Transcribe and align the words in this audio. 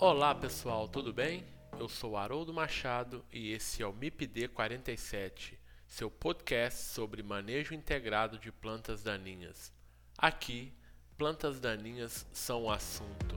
Olá 0.00 0.32
pessoal, 0.32 0.86
tudo 0.86 1.12
bem? 1.12 1.44
Eu 1.76 1.88
sou 1.88 2.16
Haroldo 2.16 2.54
Machado 2.54 3.24
e 3.32 3.50
esse 3.50 3.82
é 3.82 3.86
o 3.86 3.92
MIPD 3.92 4.46
47, 4.46 5.58
seu 5.88 6.08
podcast 6.08 6.84
sobre 6.92 7.20
manejo 7.20 7.74
integrado 7.74 8.38
de 8.38 8.52
plantas 8.52 9.02
daninhas. 9.02 9.72
Aqui, 10.16 10.72
plantas 11.16 11.58
daninhas 11.58 12.24
são 12.32 12.66
o 12.66 12.70
assunto. 12.70 13.34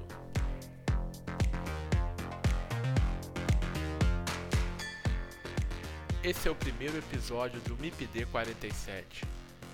Esse 6.23 6.47
é 6.47 6.51
o 6.51 6.55
primeiro 6.55 6.95
episódio 6.95 7.59
do 7.61 7.75
MIPD 7.75 8.27
47. 8.27 9.25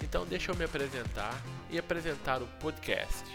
Então 0.01 0.25
deixa 0.25 0.53
eu 0.53 0.55
me 0.55 0.63
apresentar 0.63 1.35
e 1.69 1.77
apresentar 1.77 2.41
o 2.41 2.47
podcast. 2.61 3.25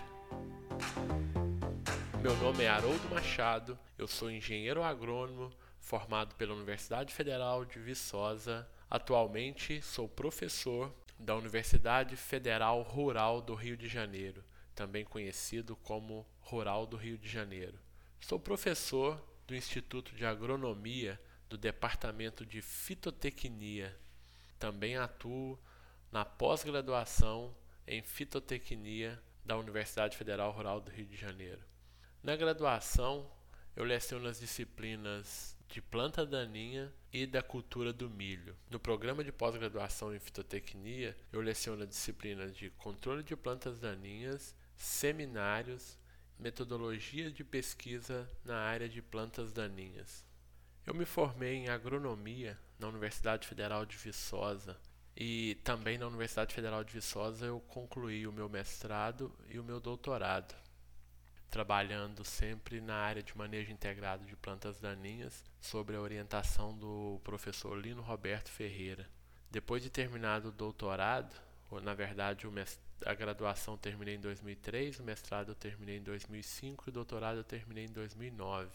Meu 2.22 2.36
nome 2.36 2.62
é 2.62 2.68
Haroldo 2.68 3.08
Machado, 3.08 3.76
eu 3.98 4.06
sou 4.06 4.30
engenheiro 4.30 4.80
agrônomo 4.80 5.50
formado 5.80 6.36
pela 6.36 6.54
Universidade 6.54 7.12
Federal 7.12 7.64
de 7.64 7.80
Viçosa. 7.80 8.64
Atualmente 8.88 9.82
sou 9.82 10.08
professor 10.08 10.94
da 11.18 11.34
Universidade 11.34 12.14
Federal 12.14 12.80
Rural 12.82 13.42
do 13.42 13.56
Rio 13.56 13.76
de 13.76 13.88
Janeiro, 13.88 14.44
também 14.72 15.04
conhecido 15.04 15.74
como 15.74 16.24
Rural 16.38 16.86
do 16.86 16.96
Rio 16.96 17.18
de 17.18 17.28
Janeiro. 17.28 17.76
Sou 18.20 18.38
professor 18.38 19.20
do 19.44 19.56
Instituto 19.56 20.14
de 20.14 20.24
Agronomia 20.24 21.20
do 21.48 21.58
Departamento 21.58 22.46
de 22.46 22.62
Fitotecnia. 22.62 23.98
Também 24.60 24.96
atuo 24.96 25.58
na 26.12 26.24
pós-graduação 26.24 27.52
em 27.84 28.00
Fitotecnia 28.00 29.20
da 29.44 29.56
Universidade 29.56 30.16
Federal 30.16 30.52
Rural 30.52 30.80
do 30.80 30.88
Rio 30.88 31.06
de 31.06 31.16
Janeiro. 31.16 31.71
Na 32.22 32.36
graduação, 32.36 33.28
eu 33.74 33.82
leciono 33.82 34.28
as 34.28 34.38
disciplinas 34.38 35.56
de 35.68 35.82
planta 35.82 36.24
daninha 36.24 36.92
e 37.12 37.26
da 37.26 37.42
cultura 37.42 37.92
do 37.92 38.08
milho. 38.08 38.56
No 38.70 38.78
programa 38.78 39.24
de 39.24 39.32
pós-graduação 39.32 40.14
em 40.14 40.20
fitotecnia, 40.20 41.16
eu 41.32 41.40
leciono 41.40 41.84
disciplinas 41.84 42.54
de 42.54 42.70
controle 42.70 43.24
de 43.24 43.34
plantas 43.34 43.80
daninhas, 43.80 44.54
seminários, 44.76 45.98
metodologia 46.38 47.28
de 47.28 47.42
pesquisa 47.42 48.30
na 48.44 48.56
área 48.56 48.88
de 48.88 49.02
plantas 49.02 49.52
daninhas. 49.52 50.24
Eu 50.86 50.94
me 50.94 51.04
formei 51.04 51.56
em 51.56 51.70
agronomia 51.70 52.56
na 52.78 52.86
Universidade 52.86 53.48
Federal 53.48 53.84
de 53.84 53.96
Viçosa 53.96 54.78
e 55.16 55.56
também 55.64 55.98
na 55.98 56.06
Universidade 56.06 56.54
Federal 56.54 56.84
de 56.84 56.92
Viçosa 56.92 57.46
eu 57.46 57.58
concluí 57.62 58.28
o 58.28 58.32
meu 58.32 58.48
mestrado 58.48 59.36
e 59.48 59.58
o 59.58 59.64
meu 59.64 59.80
doutorado 59.80 60.62
trabalhando 61.52 62.24
sempre 62.24 62.80
na 62.80 62.94
área 62.94 63.22
de 63.22 63.36
manejo 63.36 63.70
integrado 63.70 64.24
de 64.24 64.34
plantas 64.34 64.80
daninhas, 64.80 65.44
sob 65.60 65.94
a 65.94 66.00
orientação 66.00 66.74
do 66.78 67.20
professor 67.22 67.78
Lino 67.78 68.00
Roberto 68.00 68.50
Ferreira. 68.50 69.06
Depois 69.50 69.82
de 69.82 69.90
terminado 69.90 70.48
o 70.48 70.52
doutorado, 70.52 71.30
ou 71.70 71.78
na 71.78 71.92
verdade 71.92 72.46
a 73.04 73.12
graduação 73.12 73.76
terminei 73.76 74.14
em 74.14 74.20
2003, 74.20 74.98
o 75.00 75.02
mestrado 75.02 75.50
eu 75.50 75.54
terminei 75.54 75.98
em 75.98 76.02
2005 76.02 76.84
e 76.86 76.88
o 76.88 76.92
doutorado 76.92 77.36
eu 77.36 77.44
terminei 77.44 77.84
em 77.84 77.92
2009. 77.92 78.70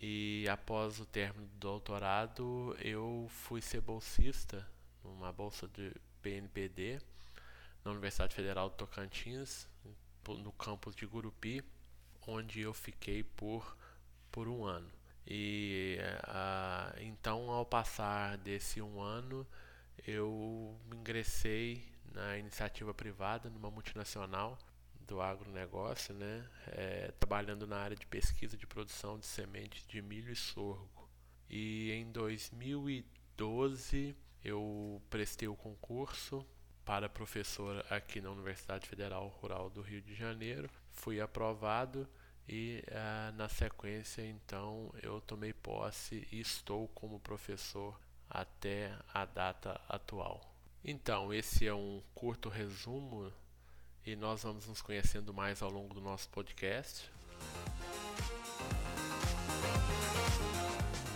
E 0.00 0.44
após 0.50 0.98
o 0.98 1.06
término 1.06 1.46
do 1.46 1.56
doutorado, 1.56 2.76
eu 2.80 3.28
fui 3.30 3.60
ser 3.60 3.80
bolsista 3.80 4.66
numa 5.04 5.32
bolsa 5.32 5.68
de 5.68 5.94
PNPD 6.20 7.00
na 7.84 7.92
Universidade 7.92 8.34
Federal 8.34 8.70
do 8.70 8.74
Tocantins, 8.74 9.68
no 10.26 10.50
campus 10.50 10.96
de 10.96 11.06
Gurupi, 11.06 11.64
onde 12.26 12.60
eu 12.60 12.74
fiquei 12.74 13.22
por, 13.22 13.76
por 14.30 14.48
um 14.48 14.64
ano. 14.64 14.90
E 15.26 15.98
então, 17.00 17.50
ao 17.50 17.66
passar 17.66 18.38
desse 18.38 18.80
um 18.80 19.00
ano, 19.00 19.46
eu 20.06 20.78
ingressei 20.92 21.84
na 22.12 22.38
iniciativa 22.38 22.94
privada, 22.94 23.50
numa 23.50 23.70
multinacional 23.70 24.58
do 25.00 25.20
agronegócio, 25.20 26.14
né, 26.14 26.48
é, 26.66 27.12
trabalhando 27.18 27.66
na 27.66 27.78
área 27.78 27.96
de 27.96 28.06
pesquisa 28.06 28.56
de 28.56 28.66
produção 28.66 29.18
de 29.18 29.26
sementes 29.26 29.86
de 29.86 30.00
milho 30.02 30.32
e 30.32 30.36
sorgo. 30.36 31.08
E 31.48 31.92
em 31.92 32.10
2012 32.12 34.14
eu 34.44 35.00
prestei 35.08 35.48
o 35.48 35.56
concurso 35.56 36.46
para 36.84 37.08
professor 37.08 37.82
aqui 37.90 38.20
na 38.20 38.30
Universidade 38.30 38.86
Federal 38.88 39.28
Rural 39.28 39.70
do 39.70 39.80
Rio 39.80 40.02
de 40.02 40.14
Janeiro, 40.14 40.68
fui 40.98 41.20
aprovado 41.20 42.08
e 42.48 42.82
uh, 42.88 43.36
na 43.36 43.48
sequência 43.48 44.22
então 44.22 44.92
eu 45.02 45.20
tomei 45.20 45.52
posse 45.52 46.26
e 46.32 46.40
estou 46.40 46.88
como 46.88 47.20
professor 47.20 47.98
até 48.28 48.94
a 49.12 49.24
data 49.24 49.80
atual. 49.88 50.40
Então, 50.84 51.32
esse 51.32 51.66
é 51.66 51.74
um 51.74 52.02
curto 52.14 52.48
resumo 52.48 53.32
e 54.04 54.14
nós 54.14 54.42
vamos 54.42 54.66
nos 54.66 54.82
conhecendo 54.82 55.32
mais 55.32 55.62
ao 55.62 55.70
longo 55.70 55.94
do 55.94 56.00
nosso 56.00 56.28
podcast. 56.28 57.10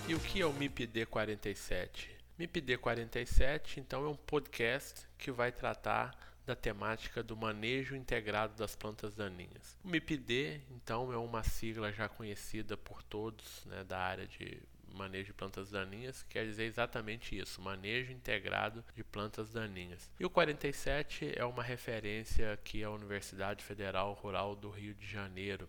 E 0.08 0.14
o 0.14 0.20
que 0.20 0.40
é 0.40 0.46
o 0.46 0.52
MIPD 0.52 1.06
47? 1.06 2.10
MIPD 2.38 2.78
47, 2.78 3.78
então, 3.78 4.04
é 4.04 4.08
um 4.08 4.16
podcast 4.16 5.06
que 5.16 5.30
vai 5.30 5.52
tratar 5.52 6.31
da 6.44 6.56
temática 6.56 7.22
do 7.22 7.36
manejo 7.36 7.94
integrado 7.94 8.54
das 8.56 8.74
plantas 8.74 9.14
daninhas. 9.14 9.78
O 9.84 9.88
MIPD, 9.88 10.60
então, 10.70 11.12
é 11.12 11.16
uma 11.16 11.44
sigla 11.44 11.92
já 11.92 12.08
conhecida 12.08 12.76
por 12.76 13.02
todos 13.02 13.64
né, 13.66 13.84
da 13.84 13.98
área 13.98 14.26
de 14.26 14.60
manejo 14.94 15.26
de 15.26 15.32
plantas 15.32 15.70
daninhas, 15.70 16.22
quer 16.24 16.44
dizer 16.44 16.64
exatamente 16.64 17.38
isso, 17.38 17.60
manejo 17.62 18.12
integrado 18.12 18.84
de 18.94 19.02
plantas 19.02 19.50
daninhas. 19.50 20.10
E 20.18 20.24
o 20.24 20.30
47 20.30 21.32
é 21.34 21.44
uma 21.44 21.62
referência 21.62 22.52
aqui 22.52 22.84
à 22.84 22.90
Universidade 22.90 23.64
Federal 23.64 24.12
Rural 24.12 24.54
do 24.54 24.68
Rio 24.68 24.94
de 24.94 25.06
Janeiro, 25.06 25.68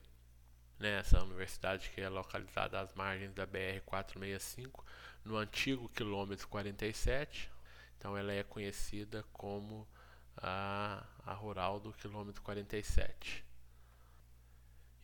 né, 0.78 1.00
essa 1.00 1.24
universidade 1.24 1.90
que 1.94 2.02
é 2.02 2.10
localizada 2.10 2.80
às 2.80 2.94
margens 2.94 3.34
da 3.34 3.46
BR 3.46 3.80
465, 3.86 4.86
no 5.24 5.38
antigo 5.38 5.88
quilômetro 5.90 6.48
47. 6.48 7.50
Então 7.98 8.18
ela 8.18 8.34
é 8.34 8.44
conhecida 8.44 9.24
como 9.32 9.88
a, 10.38 11.04
a 11.26 11.34
rural 11.34 11.80
do 11.80 11.94
quilômetro 11.94 12.42
47. 12.42 13.44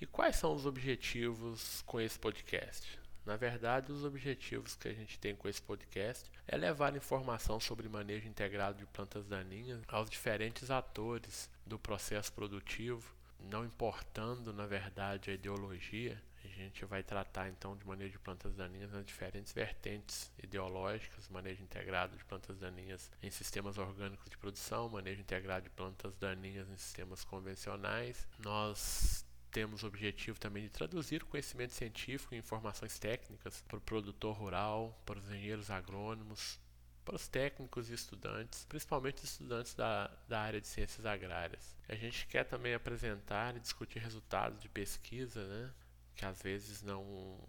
E 0.02 0.06
quais 0.06 0.38
são 0.38 0.54
os 0.54 0.66
objetivos 0.66 1.82
com 1.86 2.00
esse 2.00 2.18
podcast? 2.18 3.00
Na 3.26 3.36
verdade, 3.36 3.92
os 3.92 4.04
objetivos 4.04 4.76
que 4.76 4.88
a 4.88 4.94
gente 4.94 5.20
tem 5.20 5.36
com 5.36 5.48
esse 5.48 5.62
podcast 5.62 6.32
é 6.48 6.58
levar 6.58 6.96
informação 6.96 7.60
sobre 7.60 7.88
manejo 7.90 8.28
integrado 8.28 8.78
de 8.78 8.86
plantas 8.86 9.28
daninhas 9.28 9.82
aos 9.88 10.10
diferentes 10.10 10.72
atores 10.72 11.50
do 11.66 11.78
processo 11.78 12.32
produtivo, 12.34 13.14
não 13.40 13.66
importando, 13.66 14.52
na 14.52 14.66
verdade, 14.66 15.30
a 15.30 15.34
ideologia, 15.34 16.22
gente 16.60 16.86
vai 16.86 17.04
tratar 17.04 17.50
então 17.50 17.76
de 17.76 17.86
manejo 17.86 18.12
de 18.12 18.20
plantas 18.20 18.54
daninhas 18.56 18.92
nas 18.92 19.06
diferentes 19.06 19.52
vertentes 19.54 20.32
ideológicas, 20.42 21.28
manejo 21.30 21.64
integrado 21.64 22.16
de 22.18 22.24
plantas 22.26 22.58
daninhas 22.58 23.12
em 23.22 23.32
sistemas 23.32 23.78
orgânicos 23.78 24.30
de 24.30 24.38
produção, 24.38 24.90
manejo 24.90 25.22
integrado 25.22 25.64
de 25.64 25.70
plantas 25.70 26.16
daninhas 26.18 26.70
em 26.70 26.78
sistemas 26.78 27.24
convencionais. 27.24 28.28
Nós 28.40 29.26
temos 29.52 29.84
o 29.84 29.88
objetivo 29.88 30.40
também 30.40 30.64
de 30.64 30.70
traduzir 30.70 31.24
o 31.24 31.26
conhecimento 31.26 31.74
científico 31.74 32.36
e 32.36 32.38
informações 32.38 33.00
técnicas 33.00 33.62
para 33.68 33.78
o 33.78 33.82
produtor 33.82 34.36
rural, 34.36 35.02
para 35.06 35.20
os 35.20 35.26
engenheiros 35.26 35.72
agrônomos, 35.72 36.60
para 37.04 37.16
os 37.16 37.28
técnicos 37.28 37.90
e 37.90 37.94
estudantes, 37.94 38.66
principalmente 38.66 39.24
estudantes 39.24 39.74
da, 39.74 40.12
da 40.28 40.42
área 40.42 40.62
de 40.62 40.68
ciências 40.68 41.06
agrárias. 41.06 41.76
A 41.88 41.96
gente 41.96 42.28
quer 42.28 42.44
também 42.44 42.76
apresentar 42.76 43.56
e 43.56 43.60
discutir 43.60 44.00
resultados 44.00 44.62
de 44.62 44.70
pesquisa, 44.70 45.44
né? 45.48 45.74
Que 46.20 46.26
às 46.26 46.42
vezes 46.42 46.82
não, 46.82 47.40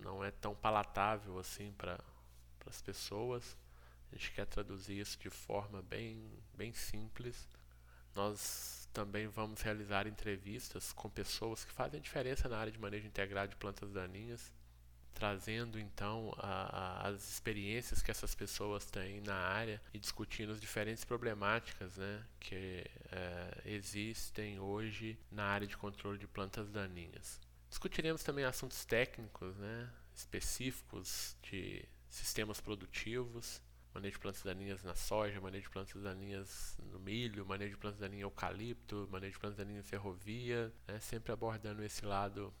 não 0.00 0.22
é 0.24 0.30
tão 0.30 0.54
palatável 0.54 1.36
assim 1.36 1.72
para 1.72 1.98
as 2.64 2.80
pessoas. 2.80 3.56
A 4.12 4.14
gente 4.14 4.30
quer 4.30 4.46
traduzir 4.46 5.00
isso 5.00 5.18
de 5.18 5.28
forma 5.28 5.82
bem, 5.82 6.22
bem 6.56 6.72
simples. 6.72 7.48
Nós 8.14 8.88
também 8.92 9.26
vamos 9.26 9.60
realizar 9.62 10.06
entrevistas 10.06 10.92
com 10.92 11.10
pessoas 11.10 11.64
que 11.64 11.72
fazem 11.72 12.00
diferença 12.00 12.48
na 12.48 12.56
área 12.56 12.70
de 12.70 12.78
manejo 12.78 13.04
integrado 13.04 13.50
de 13.50 13.56
plantas 13.56 13.90
daninhas, 13.92 14.52
trazendo 15.12 15.76
então 15.76 16.32
a, 16.36 17.02
a, 17.02 17.08
as 17.08 17.28
experiências 17.28 18.00
que 18.00 18.12
essas 18.12 18.32
pessoas 18.32 18.88
têm 18.88 19.22
na 19.22 19.34
área 19.34 19.82
e 19.92 19.98
discutindo 19.98 20.52
as 20.52 20.60
diferentes 20.60 21.04
problemáticas 21.04 21.96
né, 21.96 22.24
que 22.38 22.86
é, 23.10 23.62
existem 23.64 24.60
hoje 24.60 25.18
na 25.32 25.46
área 25.46 25.66
de 25.66 25.76
controle 25.76 26.16
de 26.16 26.28
plantas 26.28 26.70
daninhas. 26.70 27.40
Discutiremos 27.74 28.22
também 28.22 28.44
assuntos 28.44 28.84
técnicos, 28.84 29.56
né, 29.56 29.90
específicos 30.14 31.36
de 31.42 31.84
sistemas 32.08 32.60
produtivos, 32.60 33.60
manejo 33.92 34.12
de 34.12 34.20
plantas 34.20 34.42
daninhas 34.44 34.84
na 34.84 34.94
soja, 34.94 35.40
manejo 35.40 35.64
de 35.64 35.70
plantas 35.70 36.00
daninhas 36.00 36.78
no 36.84 37.00
milho, 37.00 37.44
manejo 37.44 37.72
de 37.72 37.76
plantas 37.76 37.98
daninhas 37.98 38.20
em 38.20 38.22
eucalipto, 38.22 39.08
manejo 39.10 39.32
de 39.32 39.38
plantas 39.40 39.58
daninhas 39.58 39.84
em 39.84 39.88
ferrovia, 39.88 40.72
né, 40.86 41.00
sempre 41.00 41.32
abordando 41.32 41.82
esse 41.82 42.06
lado 42.06 42.54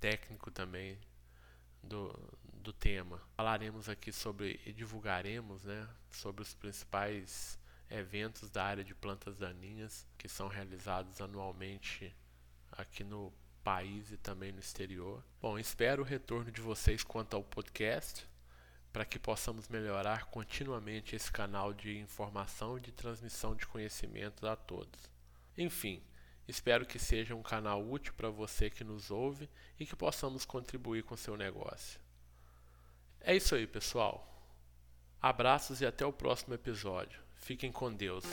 técnico 0.00 0.50
também 0.50 0.98
do, 1.80 2.12
do 2.54 2.72
tema. 2.72 3.22
Falaremos 3.36 3.88
aqui 3.88 4.10
sobre 4.10 4.60
e 4.66 4.72
divulgaremos 4.72 5.62
né, 5.62 5.88
sobre 6.10 6.42
os 6.42 6.52
principais 6.54 7.56
eventos 7.88 8.50
da 8.50 8.64
área 8.64 8.82
de 8.82 8.96
plantas 8.96 9.38
daninhas 9.38 10.04
que 10.18 10.28
são 10.28 10.48
realizados 10.48 11.20
anualmente 11.20 12.12
aqui 12.72 13.04
no 13.04 13.32
país 13.64 14.12
e 14.12 14.16
também 14.18 14.52
no 14.52 14.60
exterior. 14.60 15.24
Bom, 15.40 15.58
espero 15.58 16.02
o 16.02 16.06
retorno 16.06 16.52
de 16.52 16.60
vocês 16.60 17.02
quanto 17.02 17.34
ao 17.34 17.42
podcast 17.42 18.28
para 18.92 19.04
que 19.04 19.18
possamos 19.18 19.68
melhorar 19.68 20.26
continuamente 20.26 21.16
esse 21.16 21.32
canal 21.32 21.74
de 21.74 21.98
informação 21.98 22.78
e 22.78 22.80
de 22.80 22.92
transmissão 22.92 23.56
de 23.56 23.66
conhecimento 23.66 24.46
a 24.46 24.54
todos. 24.54 25.10
Enfim, 25.58 26.00
espero 26.46 26.86
que 26.86 26.96
seja 26.96 27.34
um 27.34 27.42
canal 27.42 27.84
útil 27.84 28.12
para 28.16 28.30
você 28.30 28.70
que 28.70 28.84
nos 28.84 29.10
ouve 29.10 29.50
e 29.80 29.84
que 29.84 29.96
possamos 29.96 30.44
contribuir 30.44 31.02
com 31.02 31.16
seu 31.16 31.36
negócio. 31.36 31.98
É 33.20 33.34
isso 33.34 33.56
aí, 33.56 33.66
pessoal. 33.66 34.30
Abraços 35.20 35.80
e 35.80 35.86
até 35.86 36.06
o 36.06 36.12
próximo 36.12 36.54
episódio. 36.54 37.20
Fiquem 37.34 37.72
com 37.72 37.92
Deus. 37.92 38.24